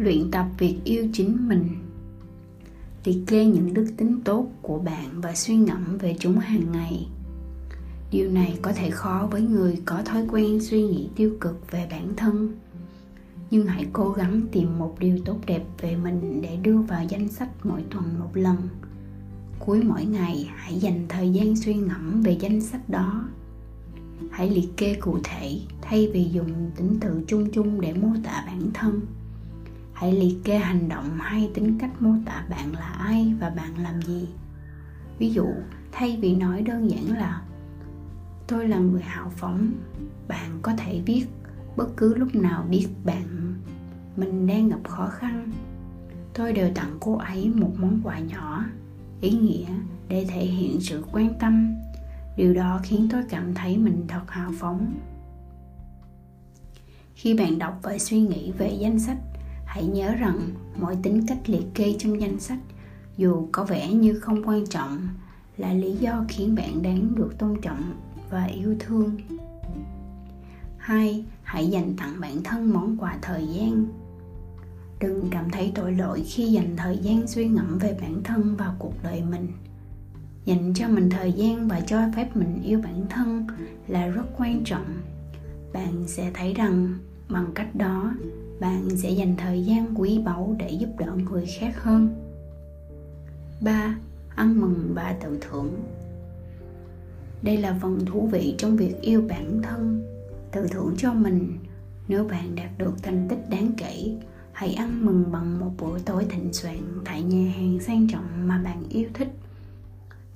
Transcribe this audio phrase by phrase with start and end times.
[0.00, 1.68] luyện tập việc yêu chính mình.
[3.04, 7.08] Liệt kê những đức tính tốt của bạn và suy ngẫm về chúng hàng ngày.
[8.10, 11.88] Điều này có thể khó với người có thói quen suy nghĩ tiêu cực về
[11.90, 12.54] bản thân.
[13.50, 17.28] Nhưng hãy cố gắng tìm một điều tốt đẹp về mình để đưa vào danh
[17.28, 18.56] sách mỗi tuần một lần.
[19.58, 23.28] Cuối mỗi ngày, hãy dành thời gian suy ngẫm về danh sách đó.
[24.30, 28.44] Hãy liệt kê cụ thể thay vì dùng tính từ chung chung để mô tả
[28.46, 29.00] bản thân
[30.00, 33.78] hãy liệt kê hành động hay tính cách mô tả bạn là ai và bạn
[33.78, 34.28] làm gì.
[35.18, 35.46] Ví dụ,
[35.92, 37.42] thay vì nói đơn giản là,
[38.48, 39.72] tôi là người hào phóng,
[40.28, 41.26] bạn có thể viết
[41.76, 43.54] bất cứ lúc nào biết bạn,
[44.16, 45.50] mình đang gặp khó khăn.
[46.34, 48.64] Tôi đều tặng cô ấy một món quà nhỏ,
[49.20, 49.68] ý nghĩa
[50.08, 51.74] để thể hiện sự quan tâm.
[52.36, 54.94] Điều đó khiến tôi cảm thấy mình thật hào phóng.
[57.14, 59.18] Khi bạn đọc và suy nghĩ về danh sách
[59.70, 60.48] hãy nhớ rằng
[60.80, 62.58] mọi tính cách liệt kê trong danh sách,
[63.16, 65.08] dù có vẻ như không quan trọng,
[65.56, 67.94] là lý do khiến bạn đáng được tôn trọng
[68.30, 69.16] và yêu thương.
[70.76, 73.86] Hai, hãy dành tặng bản thân món quà thời gian.
[75.00, 78.74] Đừng cảm thấy tội lỗi khi dành thời gian suy ngẫm về bản thân và
[78.78, 79.48] cuộc đời mình.
[80.44, 83.46] Dành cho mình thời gian và cho phép mình yêu bản thân
[83.88, 84.86] là rất quan trọng.
[85.72, 86.94] Bạn sẽ thấy rằng
[87.28, 88.12] bằng cách đó
[88.60, 92.14] bạn sẽ dành thời gian quý báu để giúp đỡ người khác hơn.
[93.60, 93.96] 3.
[94.34, 95.82] Ăn mừng và tự thưởng.
[97.42, 100.02] Đây là phần thú vị trong việc yêu bản thân.
[100.52, 101.58] Tự thưởng cho mình.
[102.08, 104.16] Nếu bạn đạt được thành tích đáng kể,
[104.52, 108.58] Hãy ăn mừng bằng một bữa tối thịnh soạn tại nhà hàng sang trọng mà
[108.64, 109.28] bạn yêu thích.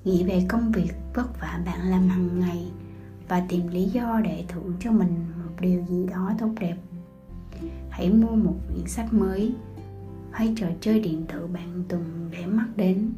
[0.05, 2.67] Nghĩ về công việc vất vả bạn làm hàng ngày
[3.29, 5.15] Và tìm lý do để thưởng cho mình
[5.45, 6.77] một điều gì đó tốt đẹp
[7.91, 9.55] hãy mua một quyển sách mới
[10.31, 13.11] hay trò chơi điện tử bạn từng để mắt đến.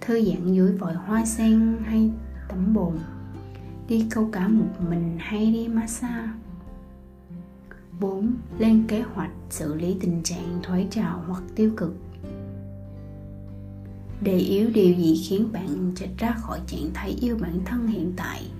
[0.00, 2.10] Thư giãn dưới vòi hoa sen hay
[2.48, 2.98] tắm bồn.
[3.88, 6.28] Đi câu cá một mình hay đi massage.
[8.00, 8.32] 4.
[8.58, 11.94] Lên kế hoạch xử lý tình trạng thoái trào hoặc tiêu cực.
[14.20, 18.12] Đề yếu điều gì khiến bạn trạch ra khỏi trạng thái yêu bản thân hiện
[18.16, 18.50] tại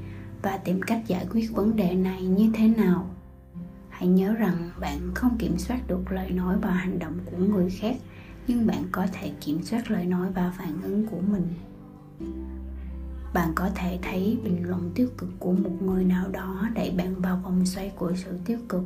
[0.42, 3.10] và tìm cách giải quyết vấn đề này như thế nào?
[4.00, 7.70] Hãy nhớ rằng bạn không kiểm soát được lời nói và hành động của người
[7.70, 7.96] khác,
[8.46, 11.48] nhưng bạn có thể kiểm soát lời nói và phản ứng của mình.
[13.34, 17.20] Bạn có thể thấy bình luận tiêu cực của một người nào đó đẩy bạn
[17.20, 18.82] vào vòng xoay của sự tiêu cực.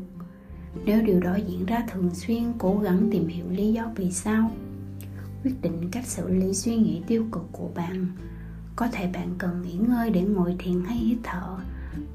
[0.85, 4.51] Nếu điều đó diễn ra thường xuyên, cố gắng tìm hiểu lý do vì sao.
[5.45, 8.07] Quyết định cách xử lý suy nghĩ tiêu cực của bạn.
[8.77, 11.57] Có thể bạn cần nghỉ ngơi để ngồi thiền hay hít thở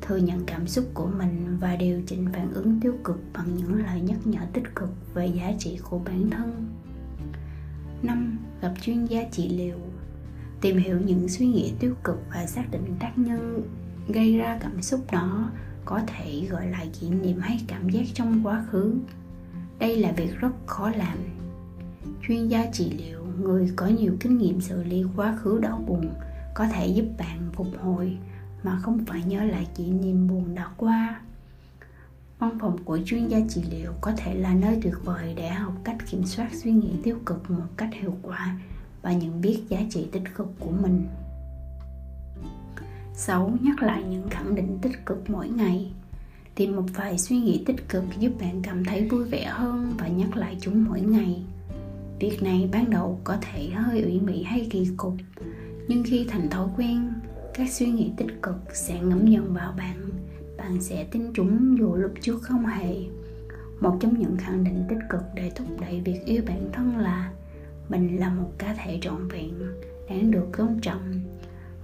[0.01, 3.85] thừa nhận cảm xúc của mình và điều chỉnh phản ứng tiêu cực bằng những
[3.85, 6.67] lời nhắc nhở tích cực về giá trị của bản thân.
[8.03, 8.37] 5.
[8.61, 9.77] Gặp chuyên gia trị liệu.
[10.61, 13.63] Tìm hiểu những suy nghĩ tiêu cực và xác định tác nhân
[14.07, 15.51] gây ra cảm xúc đó
[15.85, 18.93] có thể gọi lại kỷ niệm hay cảm giác trong quá khứ.
[19.79, 21.17] Đây là việc rất khó làm.
[22.27, 26.09] Chuyên gia trị liệu, người có nhiều kinh nghiệm xử lý quá khứ đau buồn,
[26.55, 28.17] có thể giúp bạn phục hồi
[28.63, 31.21] mà không phải nhớ lại kỷ niệm buồn đã qua.
[32.39, 35.73] Văn phòng của chuyên gia trị liệu có thể là nơi tuyệt vời để học
[35.83, 38.57] cách kiểm soát suy nghĩ tiêu cực một cách hiệu quả
[39.01, 41.07] và nhận biết giá trị tích cực của mình.
[43.13, 43.57] 6.
[43.61, 45.91] Nhắc lại những khẳng định tích cực mỗi ngày.
[46.55, 50.07] Tìm một vài suy nghĩ tích cực giúp bạn cảm thấy vui vẻ hơn và
[50.07, 51.43] nhắc lại chúng mỗi ngày.
[52.19, 55.13] Việc này ban đầu có thể hơi ủy mị hay kỳ cục,
[55.87, 57.13] Nhưng khi thành thói quen
[57.59, 60.09] các suy nghĩ tích cực sẽ ngấm dần vào bạn.
[60.57, 62.95] Bạn sẽ tin chúng dù lúc trước không hề.
[63.79, 67.31] Một trong những khẳng định tích cực để thúc đẩy việc yêu bản thân là
[67.89, 69.53] mình là một cá thể trọn vẹn,
[70.09, 71.13] đáng được tôn trọng.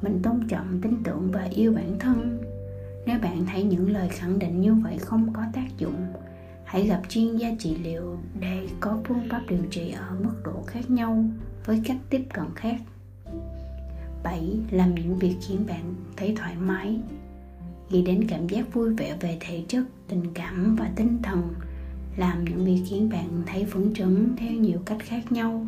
[0.02, 2.44] Mình tôn trọng tin tưởng và yêu bản thân.
[3.06, 6.08] Nếu bạn thấy những lời khẳng định như vậy không có tác dụng,
[6.64, 10.64] hãy gặp chuyên gia trị liệu để có phương pháp điều trị ở mức độ
[10.68, 11.26] khác nhau
[11.66, 12.76] với cách tiếp cận khác.
[14.26, 14.58] 7.
[14.72, 17.00] Làm những việc khiến bạn thấy thoải mái
[17.90, 21.54] Nghĩ đến cảm giác vui vẻ về thể chất, tình cảm và tinh thần
[22.18, 25.68] Làm những việc khiến bạn thấy phấn chấn theo nhiều cách khác nhau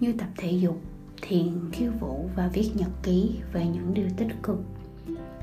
[0.00, 0.80] Như tập thể dục,
[1.22, 4.64] thiền, khiêu vũ và viết nhật ký về những điều tích cực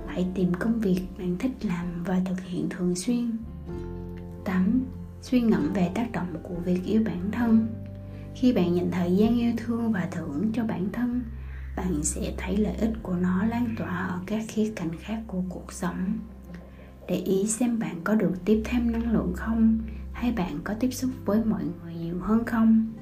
[0.08, 3.32] Hãy tìm công việc bạn thích làm và thực hiện thường xuyên
[4.46, 4.82] 8.
[5.22, 7.68] Suy ngẫm về tác động của việc yêu bản thân
[8.36, 11.22] Khi bạn dành thời gian yêu thương và thưởng cho bản thân
[11.76, 15.42] bạn sẽ thấy lợi ích của nó lan tỏa ở các khía cạnh khác của
[15.50, 16.18] cuộc sống.
[17.08, 19.80] Để ý xem bạn có được tiếp thêm năng lượng không,
[20.14, 22.94] hay bạn có tiếp xúc với mọi người nhiều hơn không,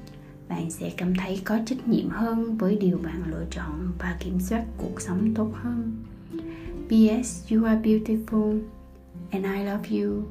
[0.48, 4.40] bạn sẽ cảm thấy có trách nhiệm hơn với điều bạn lựa chọn và kiểm
[4.40, 6.04] soát cuộc sống tốt hơn.
[6.86, 8.60] Ps you are beautiful,
[9.30, 10.22] and i love you.